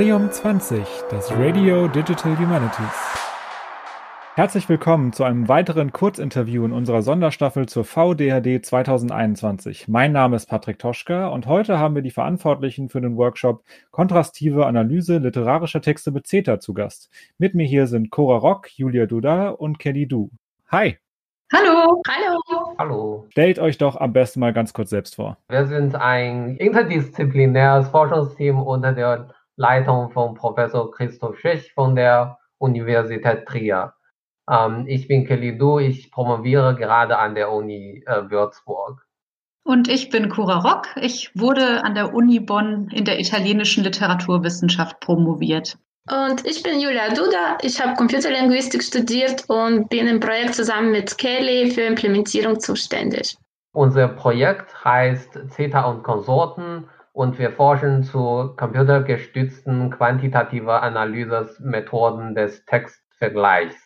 Radium 0.00 0.30
20, 0.30 0.80
das 1.10 1.30
Radio 1.32 1.86
Digital 1.86 2.34
Humanities. 2.38 3.20
Herzlich 4.34 4.66
willkommen 4.66 5.12
zu 5.12 5.24
einem 5.24 5.46
weiteren 5.46 5.92
Kurzinterview 5.92 6.64
in 6.64 6.72
unserer 6.72 7.02
Sonderstaffel 7.02 7.68
zur 7.68 7.84
VDHD 7.84 8.64
2021. 8.64 9.88
Mein 9.88 10.12
Name 10.12 10.36
ist 10.36 10.46
Patrick 10.46 10.78
Toschka 10.78 11.28
und 11.28 11.46
heute 11.46 11.78
haben 11.78 11.94
wir 11.94 12.00
die 12.00 12.12
Verantwortlichen 12.12 12.88
für 12.88 13.02
den 13.02 13.18
Workshop 13.18 13.62
Kontrastive 13.90 14.64
Analyse 14.64 15.18
literarischer 15.18 15.82
Texte 15.82 16.12
mit 16.12 16.26
CETA 16.26 16.60
zu 16.60 16.72
Gast. 16.72 17.10
Mit 17.36 17.54
mir 17.54 17.66
hier 17.66 17.86
sind 17.86 18.10
Cora 18.10 18.38
Rock, 18.38 18.70
Julia 18.70 19.04
Duda 19.04 19.50
und 19.50 19.78
Kelly 19.78 20.08
Du. 20.08 20.30
Hi! 20.70 20.96
Hallo. 21.52 22.00
Hallo. 22.08 22.74
Hallo. 22.78 23.26
Stellt 23.32 23.58
euch 23.58 23.76
doch 23.76 23.96
am 23.96 24.14
besten 24.14 24.40
mal 24.40 24.54
ganz 24.54 24.72
kurz 24.72 24.88
selbst 24.88 25.16
vor. 25.16 25.36
Wir 25.50 25.66
sind 25.66 25.94
ein 25.94 26.56
interdisziplinäres 26.56 27.88
Forschungsteam 27.88 28.62
unter 28.62 28.94
der 28.94 29.28
Leitung 29.60 30.10
von 30.10 30.34
Professor 30.34 30.90
Christoph 30.90 31.38
Schich 31.38 31.70
von 31.74 31.94
der 31.94 32.38
Universität 32.56 33.44
Trier. 33.46 33.92
Ähm, 34.50 34.86
ich 34.88 35.06
bin 35.06 35.26
Kelly 35.26 35.58
Du, 35.58 35.78
ich 35.78 36.10
promoviere 36.10 36.74
gerade 36.74 37.18
an 37.18 37.34
der 37.34 37.52
Uni 37.52 38.02
äh, 38.06 38.30
Würzburg. 38.30 39.04
Und 39.62 39.88
ich 39.88 40.08
bin 40.08 40.30
Cora 40.30 40.60
Rock. 40.60 40.86
Ich 40.96 41.30
wurde 41.38 41.84
an 41.84 41.94
der 41.94 42.14
Uni 42.14 42.40
Bonn 42.40 42.88
in 42.88 43.04
der 43.04 43.20
italienischen 43.20 43.84
Literaturwissenschaft 43.84 44.98
promoviert. 45.00 45.76
Und 46.10 46.46
ich 46.46 46.62
bin 46.62 46.80
Julia 46.80 47.10
Duda. 47.10 47.58
Ich 47.60 47.82
habe 47.82 47.94
Computerlinguistik 47.96 48.82
studiert 48.82 49.44
und 49.48 49.90
bin 49.90 50.06
im 50.06 50.20
Projekt 50.20 50.54
zusammen 50.54 50.90
mit 50.90 51.18
Kelly 51.18 51.70
für 51.70 51.82
Implementierung 51.82 52.58
zuständig. 52.58 53.36
Unser 53.72 54.08
Projekt 54.08 54.84
heißt 54.86 55.38
CETA 55.50 55.82
und 55.82 56.02
Konsorten 56.02 56.88
und 57.20 57.38
wir 57.38 57.52
forschen 57.52 58.02
zu 58.02 58.54
computergestützten 58.56 59.90
quantitativer 59.90 60.82
Analyse-Methoden 60.82 62.34
des 62.34 62.64
Textvergleichs. 62.64 63.76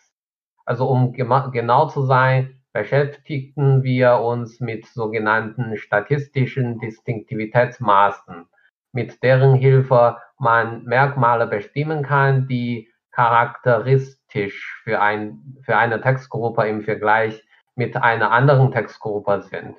Also 0.65 0.87
um 0.87 1.13
genau 1.13 1.89
zu 1.89 2.03
sein, 2.03 2.63
beschäftigten 2.73 3.83
wir 3.83 4.21
uns 4.21 4.61
mit 4.61 4.87
sogenannten 4.87 5.77
statistischen 5.77 6.79
Distinktivitätsmaßen, 6.79 8.47
mit 8.93 9.21
deren 9.25 9.55
Hilfe 9.55 10.19
man 10.39 10.85
Merkmale 10.85 11.49
bestimmen 11.49 12.05
kann, 12.05 12.47
die 12.47 12.89
charakteristisch 13.11 14.81
für, 14.85 15.01
ein, 15.01 15.57
für 15.65 15.77
eine 15.77 16.01
Textgruppe 16.01 16.69
im 16.69 16.83
Vergleich 16.83 17.43
mit 17.75 17.97
einer 17.97 18.31
anderen 18.31 18.71
Textgruppe 18.71 19.43
sind. 19.43 19.75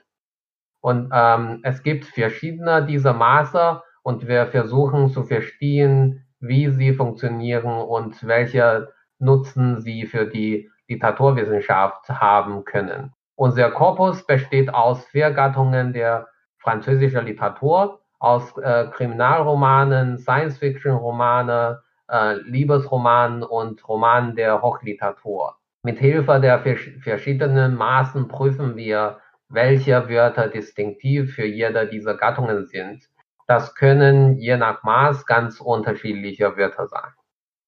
Und 0.86 1.10
ähm, 1.12 1.62
es 1.64 1.82
gibt 1.82 2.06
verschiedene 2.06 2.86
dieser 2.86 3.14
Maße 3.14 3.82
und 4.04 4.28
wir 4.28 4.46
versuchen 4.46 5.10
zu 5.10 5.24
verstehen, 5.24 6.28
wie 6.40 6.70
sie 6.70 6.94
funktionieren 6.94 7.82
und 7.82 8.28
welche 8.28 8.94
Nutzen 9.18 9.82
sie 9.82 10.06
für 10.06 10.28
die 10.28 10.70
Literaturwissenschaft 10.88 12.08
haben 12.10 12.66
können. 12.66 13.14
Unser 13.34 13.72
Korpus 13.72 14.28
besteht 14.28 14.72
aus 14.72 15.04
vier 15.06 15.32
Gattungen 15.32 15.92
der 15.92 16.28
französischen 16.60 17.26
Literatur, 17.26 18.02
aus 18.20 18.56
äh, 18.60 18.86
Kriminalromanen, 18.92 20.20
Science-Fiction-Romane, 20.20 21.82
äh, 22.12 22.36
Liebesromanen 22.44 23.42
und 23.42 23.88
Romanen 23.88 24.36
der 24.36 24.62
Hochliteratur. 24.62 25.56
Mit 25.82 25.98
Hilfe 25.98 26.40
der 26.40 26.60
verschiedenen 26.60 27.74
Maßen 27.76 28.28
prüfen 28.28 28.76
wir, 28.76 29.18
welche 29.50 30.10
Wörter 30.10 30.48
distinktiv 30.48 31.34
für 31.36 31.46
jede 31.46 31.88
dieser 31.88 32.16
Gattungen 32.16 32.66
sind. 32.66 33.06
Das 33.48 33.76
können 33.76 34.38
je 34.38 34.58
nach 34.58 34.84
Maß 34.84 35.26
ganz 35.26 35.62
unterschiedliche 35.62 36.58
Wörter 36.58 36.88
sein. 36.88 37.12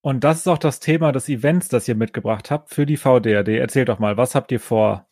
Und 0.02 0.24
das 0.24 0.38
ist 0.40 0.48
auch 0.48 0.58
das 0.58 0.80
Thema 0.80 1.12
des 1.12 1.30
Events, 1.30 1.70
das 1.70 1.88
ihr 1.88 1.96
mitgebracht 1.96 2.50
habt 2.50 2.70
für 2.70 2.86
die 2.86 2.98
VDRD. 2.98 3.60
Erzählt 3.60 3.90
doch 3.90 4.00
mal, 4.00 4.18
was 4.18 4.36
habt 4.36 4.52
ihr 4.52 4.60
vor? 4.60 5.08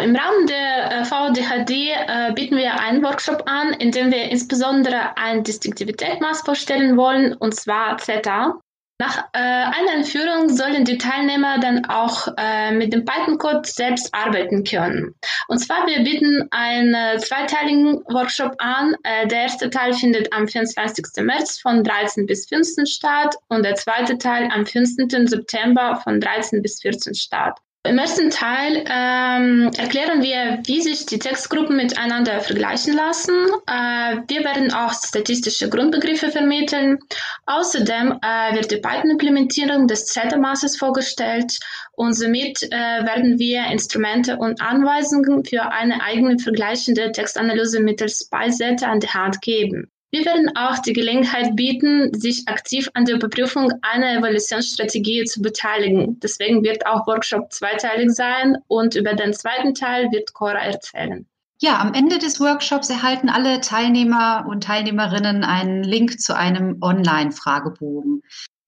Im 0.00 0.16
Rahmen 0.16 0.46
der 0.46 1.00
äh, 1.00 1.04
VDHD 1.04 1.70
äh, 1.70 2.32
bieten 2.32 2.56
wir 2.56 2.80
einen 2.80 3.04
Workshop 3.04 3.42
an, 3.46 3.74
in 3.74 3.90
dem 3.90 4.10
wir 4.10 4.30
insbesondere 4.30 5.16
ein 5.16 5.44
Distinktivitätsmaß 5.44 6.42
vorstellen 6.42 6.96
wollen, 6.96 7.34
und 7.34 7.54
zwar 7.54 7.98
Zeta. 7.98 8.58
Nach 9.02 9.18
äh, 9.32 9.38
einer 9.40 9.94
Einführung 9.96 10.48
sollen 10.48 10.84
die 10.84 10.96
Teilnehmer 10.96 11.58
dann 11.58 11.84
auch 11.86 12.28
äh, 12.38 12.70
mit 12.70 12.92
dem 12.92 13.04
Python-Code 13.04 13.68
selbst 13.68 14.14
arbeiten 14.14 14.62
können. 14.62 15.16
Und 15.48 15.58
zwar, 15.58 15.88
wir 15.88 16.04
bieten 16.04 16.46
einen 16.52 16.94
äh, 16.94 17.18
zweiteiligen 17.18 18.04
Workshop 18.04 18.54
an. 18.58 18.94
Äh, 19.02 19.26
der 19.26 19.40
erste 19.40 19.70
Teil 19.70 19.92
findet 19.92 20.32
am 20.32 20.46
24. 20.46 21.04
März 21.16 21.58
von 21.58 21.82
13 21.82 22.26
bis 22.26 22.48
15 22.48 22.86
statt 22.86 23.34
und 23.48 23.64
der 23.64 23.74
zweite 23.74 24.18
Teil 24.18 24.48
am 24.52 24.64
15. 24.64 25.26
September 25.26 25.96
von 25.96 26.20
13 26.20 26.62
bis 26.62 26.80
14 26.80 27.16
statt. 27.16 27.58
Im 27.92 27.98
ersten 27.98 28.30
Teil 28.30 28.86
ähm, 28.88 29.70
erklären 29.76 30.22
wir, 30.22 30.60
wie 30.64 30.80
sich 30.80 31.04
die 31.04 31.18
Textgruppen 31.18 31.76
miteinander 31.76 32.40
vergleichen 32.40 32.96
lassen. 32.96 33.34
Äh, 33.66 34.16
wir 34.28 34.44
werden 34.44 34.72
auch 34.72 34.94
statistische 34.94 35.68
Grundbegriffe 35.68 36.30
vermitteln. 36.30 37.00
Außerdem 37.44 38.18
äh, 38.22 38.54
wird 38.54 38.70
die 38.70 38.78
Python-Implementierung 38.78 39.88
des 39.88 40.06
Z-Maßes 40.06 40.78
vorgestellt 40.78 41.58
und 41.92 42.14
somit 42.14 42.62
äh, 42.62 42.70
werden 42.70 43.38
wir 43.38 43.66
Instrumente 43.66 44.38
und 44.38 44.62
Anweisungen 44.62 45.44
für 45.44 45.70
eine 45.70 46.02
eigene 46.02 46.38
vergleichende 46.38 47.12
Textanalyse 47.12 47.80
mittels 47.80 48.26
PyZ 48.30 48.84
an 48.84 49.00
die 49.00 49.10
Hand 49.10 49.42
geben. 49.42 49.90
Wir 50.14 50.26
werden 50.26 50.54
auch 50.58 50.78
die 50.80 50.92
Gelegenheit 50.92 51.56
bieten, 51.56 52.12
sich 52.12 52.46
aktiv 52.46 52.86
an 52.92 53.06
der 53.06 53.14
Überprüfung 53.14 53.72
einer 53.80 54.18
Evaluationsstrategie 54.18 55.24
zu 55.24 55.40
beteiligen. 55.40 56.20
Deswegen 56.20 56.62
wird 56.62 56.84
auch 56.84 57.06
Workshop 57.06 57.50
zweiteilig 57.50 58.10
sein 58.10 58.58
und 58.68 58.94
über 58.94 59.14
den 59.14 59.32
zweiten 59.32 59.72
Teil 59.72 60.12
wird 60.12 60.34
Cora 60.34 60.58
erzählen. 60.58 61.26
Ja, 61.60 61.80
am 61.80 61.94
Ende 61.94 62.18
des 62.18 62.40
Workshops 62.40 62.90
erhalten 62.90 63.30
alle 63.30 63.62
Teilnehmer 63.62 64.44
und 64.46 64.64
Teilnehmerinnen 64.64 65.44
einen 65.44 65.82
Link 65.82 66.20
zu 66.20 66.36
einem 66.36 66.76
Online-Fragebogen. 66.82 68.20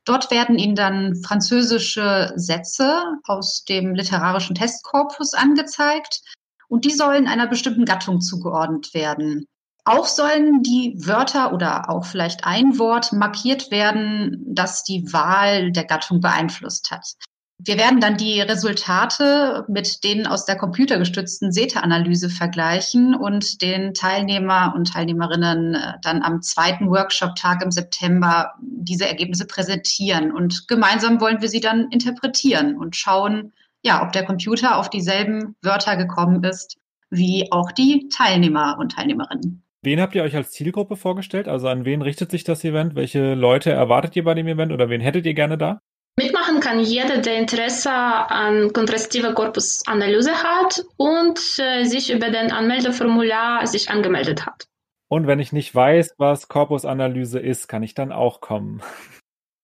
Dort 0.07 0.31
werden 0.31 0.59
Ihnen 0.59 0.77
dann 0.77 1.15
französische 1.17 2.33
Sätze 2.37 3.03
aus 3.25 3.65
dem 3.65 3.95
literarischen 3.95 4.55
Testkorpus 4.55 5.35
angezeigt 5.35 6.23
und 6.69 6.87
die 6.87 6.93
sollen 6.93 7.27
einer 7.27 7.49
bestimmten 7.49 7.85
Gattung 7.85 8.23
zugeordnet 8.23 8.95
werden. 8.95 9.47
Auch 9.87 10.07
sollen 10.07 10.63
die 10.63 10.95
Wörter 10.97 11.53
oder 11.53 11.91
auch 11.91 12.07
vielleicht 12.07 12.45
ein 12.45 12.79
Wort 12.79 13.13
markiert 13.13 13.71
werden, 13.71 14.43
das 14.47 14.83
die 14.83 15.13
Wahl 15.13 15.73
der 15.73 15.85
Gattung 15.85 16.21
beeinflusst 16.21 16.91
hat. 16.91 17.15
Wir 17.59 17.79
werden 17.79 18.01
dann 18.01 18.17
die 18.17 18.41
Resultate 18.41 19.65
mit 19.69 20.03
denen 20.03 20.27
aus 20.27 20.45
der 20.45 20.57
computergestützten 20.57 21.53
SETA-Analyse 21.53 22.29
vergleichen 22.29 23.15
und 23.15 23.63
den 23.63 23.95
Teilnehmer 23.95 24.73
und 24.75 24.93
Teilnehmerinnen 24.93 25.75
äh, 25.75 25.93
dann 26.03 26.23
am 26.23 26.43
zweiten 26.43 26.91
Workshop-Tag 26.91 27.63
im 27.63 27.71
September 27.71 28.55
diese 28.61 29.07
Ergebnisse 29.07 29.47
präsentieren. 29.47 30.33
Und 30.33 30.67
gemeinsam 30.67 31.21
wollen 31.21 31.41
wir 31.43 31.49
sie 31.49 31.61
dann 31.61 31.89
interpretieren 31.91 32.77
und 32.77 32.97
schauen, 32.97 33.53
ja, 33.83 34.03
ob 34.03 34.13
der 34.13 34.25
Computer 34.25 34.77
auf 34.77 34.91
dieselben 34.91 35.55
Wörter 35.63 35.97
gekommen 35.97 36.43
ist 36.43 36.77
wie 37.11 37.53
auch 37.53 37.71
die 37.71 38.09
Teilnehmer 38.09 38.77
und 38.79 38.93
Teilnehmerinnen. 38.93 39.64
Wen 39.85 40.01
habt 40.01 40.15
ihr 40.15 40.23
euch 40.23 40.35
als 40.35 40.51
Zielgruppe 40.51 40.97
vorgestellt? 40.97 41.47
Also 41.47 41.69
an 41.69 41.85
wen 41.85 42.01
richtet 42.01 42.31
sich 42.31 42.43
das 42.43 42.65
Event? 42.65 42.95
Welche 42.95 43.35
Leute 43.35 43.71
erwartet 43.71 44.17
ihr 44.17 44.25
bei 44.25 44.33
dem 44.33 44.49
Event 44.49 44.73
oder 44.73 44.89
wen 44.89 45.03
hättet 45.03 45.27
ihr 45.27 45.35
gerne 45.35 45.59
da? 45.59 45.83
Mitmachen 46.17 46.61
kann 46.61 46.81
jeder, 46.81 47.19
der 47.19 47.37
Interesse 47.37 47.93
an 47.93 48.73
kontrastiver 48.73 49.35
Korpusanalyse 49.35 50.33
hat 50.43 50.83
und 50.97 51.39
äh, 51.59 51.85
sich 51.85 52.11
über 52.11 52.31
den 52.31 52.51
Anmeldeformular 52.51 53.67
sich 53.67 53.91
angemeldet 53.91 54.47
hat. 54.47 54.65
Und 55.09 55.27
wenn 55.27 55.39
ich 55.39 55.53
nicht 55.53 55.75
weiß, 55.75 56.15
was 56.17 56.49
Korpusanalyse 56.49 57.39
ist, 57.39 57.69
kann 57.69 57.83
ich 57.83 57.93
dann 57.93 58.11
auch 58.11 58.41
kommen. 58.41 58.81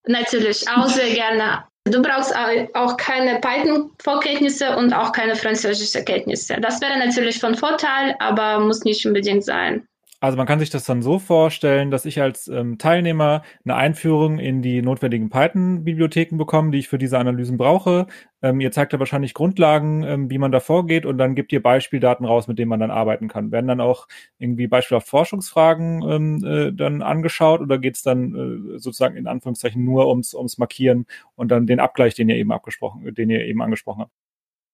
Natürlich, 0.06 0.68
auch 0.68 0.88
sehr 0.88 1.14
gerne. 1.14 1.64
Du 1.84 2.02
brauchst 2.02 2.34
auch 2.74 2.96
keine 2.98 3.40
Python-Vorkenntnisse 3.40 4.76
und 4.76 4.92
auch 4.92 5.12
keine 5.12 5.34
französische 5.34 6.04
Kenntnisse. 6.04 6.60
Das 6.60 6.82
wäre 6.82 6.98
natürlich 6.98 7.40
von 7.40 7.54
Vorteil, 7.54 8.16
aber 8.18 8.60
muss 8.60 8.84
nicht 8.84 9.06
unbedingt 9.06 9.44
sein. 9.46 9.86
Also 10.22 10.36
man 10.36 10.46
kann 10.46 10.58
sich 10.58 10.68
das 10.68 10.84
dann 10.84 11.00
so 11.00 11.18
vorstellen, 11.18 11.90
dass 11.90 12.04
ich 12.04 12.20
als 12.20 12.46
ähm, 12.48 12.76
Teilnehmer 12.76 13.42
eine 13.64 13.74
Einführung 13.76 14.38
in 14.38 14.60
die 14.60 14.82
notwendigen 14.82 15.30
Python-Bibliotheken 15.30 16.36
bekomme, 16.36 16.72
die 16.72 16.78
ich 16.78 16.88
für 16.88 16.98
diese 16.98 17.18
Analysen 17.18 17.56
brauche. 17.56 18.06
Ähm, 18.42 18.60
ihr 18.60 18.70
zeigt 18.70 18.92
ja 18.92 18.98
wahrscheinlich 18.98 19.32
Grundlagen, 19.32 20.02
ähm, 20.02 20.30
wie 20.30 20.36
man 20.36 20.52
da 20.52 20.60
vorgeht 20.60 21.06
und 21.06 21.16
dann 21.16 21.34
gibt 21.34 21.52
ihr 21.52 21.62
Beispieldaten 21.62 22.26
raus, 22.26 22.48
mit 22.48 22.58
denen 22.58 22.68
man 22.68 22.80
dann 22.80 22.90
arbeiten 22.90 23.28
kann. 23.28 23.50
Werden 23.50 23.68
dann 23.68 23.80
auch 23.80 24.08
irgendwie 24.38 24.66
Beispiele 24.66 24.98
auf 24.98 25.06
Forschungsfragen 25.06 26.02
ähm, 26.02 26.44
äh, 26.44 26.72
dann 26.72 27.00
angeschaut 27.00 27.62
oder 27.62 27.78
geht 27.78 27.96
es 27.96 28.02
dann 28.02 28.74
äh, 28.74 28.78
sozusagen 28.78 29.16
in 29.16 29.26
Anführungszeichen 29.26 29.82
nur 29.82 30.06
ums, 30.06 30.34
ums 30.34 30.58
Markieren 30.58 31.06
und 31.34 31.50
dann 31.50 31.66
den 31.66 31.80
Abgleich, 31.80 32.14
den 32.14 32.28
ihr 32.28 32.36
eben 32.36 32.52
abgesprochen, 32.52 33.14
den 33.14 33.30
ihr 33.30 33.46
eben 33.46 33.62
angesprochen 33.62 34.02
habt? 34.02 34.29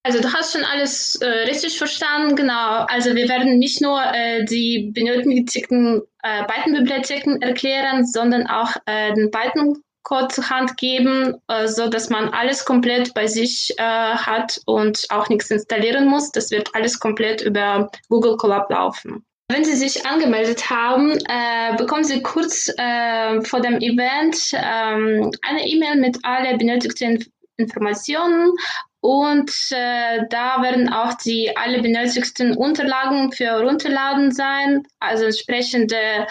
Also 0.07 0.21
du 0.21 0.33
hast 0.33 0.53
schon 0.53 0.63
alles 0.63 1.17
äh, 1.17 1.27
richtig 1.27 1.77
verstanden, 1.77 2.37
genau. 2.37 2.85
Also 2.87 3.17
wir 3.17 3.29
werden 3.29 3.59
nicht 3.59 3.81
nur 3.81 4.01
äh, 4.01 4.45
die 4.45 4.93
benötigten 4.95 6.01
äh, 6.23 6.45
Python-Bibliotheken 6.45 7.39
erklären, 7.41 8.07
sondern 8.07 8.47
auch 8.47 8.71
äh, 8.87 9.13
den 9.15 9.33
Python 9.33 9.83
Code 10.05 10.29
zur 10.29 10.49
Hand 10.49 10.77
geben, 10.77 11.35
äh, 11.49 11.67
so 11.67 11.91
dass 11.91 12.09
man 12.09 12.29
alles 12.29 12.65
komplett 12.65 13.15
bei 13.15 13.27
sich 13.27 13.75
äh, 13.79 13.83
hat 13.83 14.61
und 14.67 15.07
auch 15.09 15.29
nichts 15.29 15.51
installieren 15.51 16.07
muss. 16.07 16.31
Das 16.31 16.53
wird 16.53 16.73
alles 16.77 17.01
komplett 17.01 17.43
über 17.43 17.91
Google 18.09 18.37
Colab 18.37 18.71
laufen. 18.71 19.27
Wenn 19.49 19.65
Sie 19.65 19.75
sich 19.75 20.07
angemeldet 20.07 20.71
haben, 20.71 21.19
äh, 21.29 21.77
bekommen 21.77 22.05
Sie 22.05 22.23
kurz 22.23 22.69
äh, 22.79 23.41
vor 23.43 23.61
dem 23.61 23.79
Event 23.81 24.53
ähm, 24.53 25.33
eine 25.43 25.67
E-Mail 25.67 25.97
mit 25.97 26.19
alle 26.23 26.57
benötigten 26.57 27.25
Informationen 27.57 28.53
und 29.01 29.51
äh, 29.71 30.25
da 30.31 30.63
werden 30.63 30.93
auch 30.93 31.15
die 31.15 31.57
alle 31.57 31.81
benötigten 31.81 32.57
Unterlagen 32.57 33.31
für 33.31 33.61
Runterladen 33.61 34.33
sein, 34.33 34.83
also 34.99 35.27
entsprechende 35.27 36.27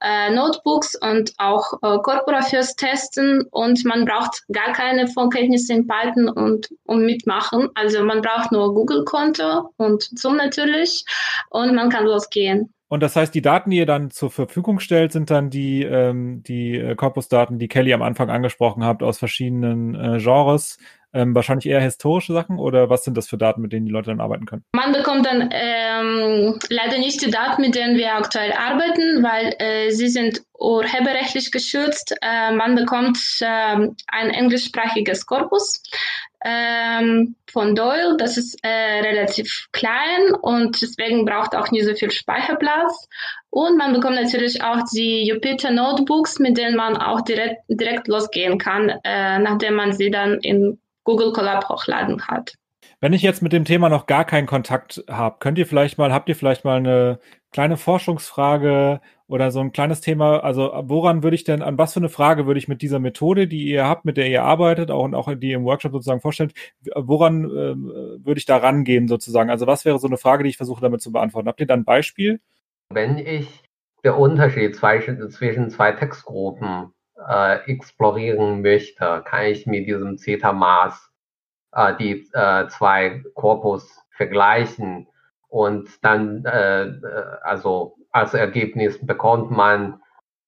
äh, 0.00 0.34
Notebooks 0.34 0.94
und 0.96 1.32
auch 1.38 1.72
äh, 1.82 1.98
Corpora 2.02 2.42
fürs 2.42 2.76
Testen. 2.76 3.46
Und 3.50 3.84
man 3.84 4.04
braucht 4.04 4.44
gar 4.52 4.72
keine 4.72 5.08
Vorkenntnisse 5.08 5.72
in 5.72 5.86
Python 5.86 6.28
und 6.28 6.68
um 6.84 7.04
mitmachen. 7.04 7.68
Also 7.74 8.04
man 8.04 8.20
braucht 8.20 8.52
nur 8.52 8.74
Google-Konto 8.74 9.70
und 9.76 10.02
Zoom 10.18 10.36
natürlich 10.36 11.04
und 11.50 11.74
man 11.74 11.88
kann 11.88 12.04
losgehen. 12.04 12.72
Und 12.88 13.02
das 13.02 13.16
heißt, 13.16 13.34
die 13.34 13.40
Daten, 13.40 13.70
die 13.70 13.78
ihr 13.78 13.86
dann 13.86 14.10
zur 14.10 14.30
Verfügung 14.30 14.78
stellt, 14.78 15.12
sind 15.12 15.30
dann 15.30 15.48
die, 15.48 15.82
ähm, 15.82 16.42
die 16.42 16.76
äh, 16.76 16.94
Corpus-Daten, 16.94 17.58
die 17.58 17.68
Kelly 17.68 17.94
am 17.94 18.02
Anfang 18.02 18.28
angesprochen 18.28 18.84
habt, 18.84 19.02
aus 19.02 19.18
verschiedenen 19.18 19.94
äh, 19.94 20.18
Genres. 20.18 20.76
Ähm, 21.14 21.34
wahrscheinlich 21.34 21.66
eher 21.66 21.80
historische 21.80 22.32
Sachen 22.32 22.58
oder 22.58 22.88
was 22.88 23.04
sind 23.04 23.16
das 23.16 23.28
für 23.28 23.36
Daten, 23.36 23.60
mit 23.60 23.72
denen 23.72 23.84
die 23.84 23.92
Leute 23.92 24.10
dann 24.10 24.20
arbeiten 24.20 24.46
können? 24.46 24.64
Man 24.74 24.92
bekommt 24.92 25.26
dann 25.26 25.50
ähm, 25.52 26.58
leider 26.70 26.98
nicht 26.98 27.20
die 27.20 27.30
Daten, 27.30 27.60
mit 27.60 27.74
denen 27.74 27.96
wir 27.96 28.14
aktuell 28.14 28.52
arbeiten, 28.52 29.22
weil 29.22 29.54
äh, 29.58 29.90
sie 29.90 30.08
sind 30.08 30.42
urheberrechtlich 30.58 31.52
geschützt. 31.52 32.14
Äh, 32.22 32.52
man 32.52 32.74
bekommt 32.74 33.18
äh, 33.40 33.88
ein 34.06 34.30
englischsprachiges 34.30 35.26
Korpus 35.26 35.82
ähm, 36.44 37.36
von 37.50 37.74
Doyle. 37.74 38.16
Das 38.16 38.36
ist 38.36 38.58
äh, 38.62 38.68
relativ 38.68 39.68
klein 39.72 40.34
und 40.40 40.80
deswegen 40.80 41.24
braucht 41.24 41.54
auch 41.54 41.70
nicht 41.70 41.84
so 41.84 41.94
viel 41.94 42.10
Speicherplatz. 42.10 43.08
Und 43.50 43.76
man 43.76 43.92
bekommt 43.92 44.16
natürlich 44.16 44.62
auch 44.64 44.78
die 44.94 45.26
Jupyter 45.26 45.70
Notebooks, 45.70 46.38
mit 46.38 46.56
denen 46.56 46.76
man 46.76 46.96
auch 46.96 47.20
direkt, 47.20 47.60
direkt 47.68 48.08
losgehen 48.08 48.58
kann, 48.58 48.88
äh, 49.04 49.38
nachdem 49.38 49.74
man 49.74 49.92
sie 49.92 50.10
dann 50.10 50.38
in 50.40 50.78
Google 51.04 51.32
Colab 51.32 51.68
hochladen 51.68 52.26
hat. 52.26 52.54
Wenn 53.00 53.12
ich 53.12 53.22
jetzt 53.22 53.42
mit 53.42 53.52
dem 53.52 53.64
Thema 53.64 53.88
noch 53.88 54.06
gar 54.06 54.24
keinen 54.24 54.46
Kontakt 54.46 55.04
habe, 55.08 55.36
könnt 55.40 55.58
ihr 55.58 55.66
vielleicht 55.66 55.98
mal, 55.98 56.12
habt 56.12 56.28
ihr 56.28 56.36
vielleicht 56.36 56.64
mal 56.64 56.76
eine 56.76 57.18
kleine 57.50 57.76
Forschungsfrage 57.76 59.00
oder 59.26 59.50
so 59.50 59.60
ein 59.60 59.72
kleines 59.72 60.00
Thema, 60.00 60.38
also 60.44 60.72
woran 60.84 61.22
würde 61.22 61.34
ich 61.34 61.44
denn, 61.44 61.62
an 61.62 61.78
was 61.78 61.94
für 61.94 62.00
eine 62.00 62.08
Frage 62.08 62.46
würde 62.46 62.58
ich 62.58 62.68
mit 62.68 62.82
dieser 62.82 62.98
Methode, 62.98 63.48
die 63.48 63.64
ihr 63.64 63.86
habt, 63.86 64.04
mit 64.04 64.16
der 64.16 64.28
ihr 64.28 64.44
arbeitet, 64.44 64.90
auch 64.90 65.04
und 65.04 65.14
auch 65.14 65.32
die 65.34 65.50
ihr 65.50 65.56
im 65.56 65.64
Workshop 65.64 65.92
sozusagen 65.92 66.20
vorstellt, 66.20 66.54
woran 66.94 67.44
äh, 67.44 68.24
würde 68.24 68.38
ich 68.38 68.46
da 68.46 68.58
rangehen 68.58 69.08
sozusagen? 69.08 69.50
Also 69.50 69.66
was 69.66 69.84
wäre 69.84 69.98
so 69.98 70.06
eine 70.06 70.18
Frage, 70.18 70.44
die 70.44 70.50
ich 70.50 70.56
versuche 70.56 70.80
damit 70.80 71.02
zu 71.02 71.12
beantworten? 71.12 71.48
Habt 71.48 71.60
ihr 71.60 71.66
da 71.66 71.74
ein 71.74 71.84
Beispiel? 71.84 72.40
Wenn 72.90 73.18
ich 73.18 73.62
der 74.04 74.18
Unterschied 74.18 74.76
zwischen, 74.76 75.30
zwischen 75.30 75.70
zwei 75.70 75.92
Textgruppen 75.92 76.92
äh, 77.28 77.70
explorieren 77.70 78.62
möchte, 78.62 79.22
kann 79.24 79.46
ich 79.46 79.66
mit 79.66 79.86
diesem 79.86 80.18
Zeta-Maß 80.18 81.10
äh, 81.72 81.94
die 81.96 82.28
äh, 82.32 82.68
zwei 82.68 83.22
Korpus 83.34 84.02
vergleichen 84.10 85.08
und 85.48 85.88
dann 86.02 86.44
äh, 86.44 86.84
äh, 86.84 87.24
also 87.42 87.96
als 88.10 88.32
Ergebnis 88.34 89.04
bekommt 89.04 89.50
man 89.50 90.00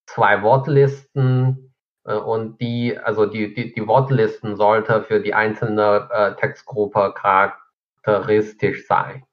zwei 0.06 0.42
Wortlisten 0.42 1.74
äh, 2.04 2.14
und 2.14 2.60
die 2.60 2.96
also 2.98 3.26
die, 3.26 3.52
die 3.52 3.74
die 3.74 3.86
Wortlisten 3.86 4.56
sollte 4.56 5.02
für 5.02 5.20
die 5.20 5.34
einzelne 5.34 6.36
Textgruppe 6.38 7.14
charakteristisch 7.14 8.86
sein. 8.86 9.24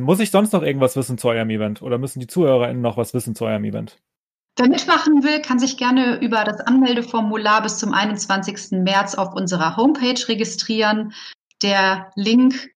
Muss 0.00 0.20
ich 0.20 0.30
sonst 0.30 0.52
noch 0.52 0.62
irgendwas 0.62 0.96
wissen 0.96 1.18
zu 1.18 1.28
eurem 1.28 1.50
Event 1.50 1.80
oder 1.80 1.98
müssen 1.98 2.18
die 2.20 2.26
ZuhörerInnen 2.26 2.82
noch 2.82 2.96
was 2.96 3.14
wissen 3.14 3.34
zu 3.34 3.46
eurem 3.46 3.64
Event? 3.64 4.00
Wer 4.58 4.68
mitmachen 4.68 5.22
will, 5.22 5.40
kann 5.40 5.60
sich 5.60 5.76
gerne 5.76 6.20
über 6.20 6.42
das 6.42 6.58
Anmeldeformular 6.60 7.62
bis 7.62 7.78
zum 7.78 7.94
21. 7.94 8.82
März 8.82 9.14
auf 9.14 9.34
unserer 9.34 9.76
Homepage 9.76 10.20
registrieren. 10.26 11.12
Der 11.62 12.10
Link 12.16 12.70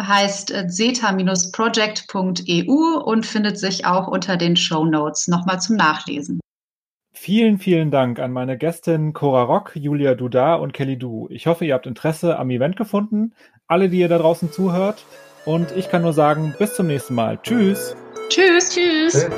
heißt 0.00 0.52
zeta-project.eu 0.68 2.98
und 3.04 3.24
findet 3.24 3.56
sich 3.56 3.86
auch 3.86 4.08
unter 4.08 4.36
den 4.36 4.56
Show 4.56 4.84
Notes 4.84 5.28
nochmal 5.28 5.60
zum 5.60 5.76
Nachlesen. 5.76 6.40
Vielen, 7.12 7.58
vielen 7.58 7.92
Dank 7.92 8.18
an 8.18 8.32
meine 8.32 8.58
Gästin 8.58 9.12
Cora 9.12 9.44
Rock, 9.44 9.76
Julia 9.76 10.16
Duda 10.16 10.56
und 10.56 10.72
Kelly 10.72 10.98
Du. 10.98 11.28
Ich 11.30 11.46
hoffe, 11.46 11.64
ihr 11.64 11.74
habt 11.74 11.86
Interesse 11.86 12.36
am 12.36 12.50
Event 12.50 12.74
gefunden. 12.74 13.32
Alle, 13.68 13.88
die 13.88 14.00
ihr 14.00 14.08
da 14.08 14.18
draußen 14.18 14.50
zuhört. 14.50 15.04
Und 15.44 15.70
ich 15.76 15.88
kann 15.88 16.02
nur 16.02 16.14
sagen, 16.14 16.52
bis 16.58 16.74
zum 16.74 16.88
nächsten 16.88 17.14
Mal. 17.14 17.38
Tschüss. 17.40 17.94
Tschüss. 18.28 18.70
Tschüss. 18.70 19.12
Tschüss. 19.12 19.30